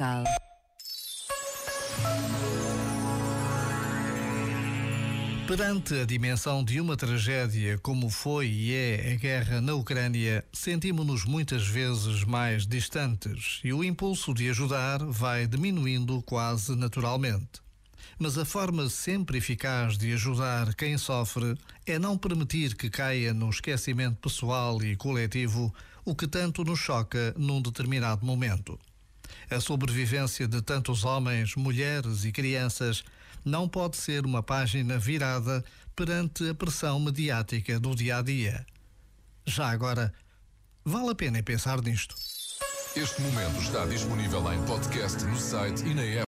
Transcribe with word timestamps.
musical. 0.00 0.24
Perante 5.46 5.94
a 5.94 6.04
dimensão 6.06 6.64
de 6.64 6.80
uma 6.80 6.96
tragédia 6.96 7.76
como 7.78 8.08
foi 8.08 8.46
e 8.46 8.72
é 8.72 9.12
a 9.12 9.16
guerra 9.16 9.60
na 9.60 9.74
Ucrânia, 9.74 10.44
sentimos-nos 10.52 11.24
muitas 11.24 11.66
vezes 11.66 12.24
mais 12.24 12.66
distantes 12.66 13.60
e 13.64 13.72
o 13.72 13.82
impulso 13.82 14.32
de 14.32 14.48
ajudar 14.48 15.04
vai 15.04 15.46
diminuindo 15.46 16.22
quase 16.22 16.76
naturalmente. 16.76 17.60
Mas 18.16 18.38
a 18.38 18.44
forma 18.44 18.88
sempre 18.88 19.38
eficaz 19.38 19.98
de 19.98 20.12
ajudar 20.12 20.74
quem 20.74 20.96
sofre 20.96 21.56
é 21.84 21.98
não 21.98 22.16
permitir 22.16 22.76
que 22.76 22.88
caia 22.88 23.34
no 23.34 23.50
esquecimento 23.50 24.16
pessoal 24.16 24.80
e 24.82 24.94
coletivo 24.94 25.74
o 26.04 26.14
que 26.14 26.28
tanto 26.28 26.62
nos 26.62 26.78
choca 26.78 27.34
num 27.36 27.60
determinado 27.60 28.24
momento. 28.24 28.78
A 29.50 29.60
sobrevivência 29.60 30.46
de 30.46 30.62
tantos 30.62 31.04
homens, 31.04 31.54
mulheres 31.56 32.24
e 32.24 32.32
crianças 32.32 33.02
não 33.44 33.68
pode 33.68 33.96
ser 33.96 34.26
uma 34.26 34.42
página 34.42 34.98
virada 34.98 35.64
perante 35.96 36.48
a 36.48 36.54
pressão 36.54 36.98
mediática 37.00 37.78
do 37.78 37.94
dia 37.94 38.18
a 38.18 38.22
dia. 38.22 38.66
Já 39.46 39.70
agora, 39.70 40.12
vale 40.84 41.10
a 41.10 41.14
pena 41.14 41.42
pensar 41.42 41.80
nisto. 41.82 42.14
Este 42.96 43.22
momento 43.22 43.60
está 43.60 43.86
disponível 43.86 44.52
em 44.52 44.60
podcast 44.66 45.24
no 45.24 45.38
site 45.38 45.84
e 45.84 45.94
na 45.94 46.02
app. 46.02 46.18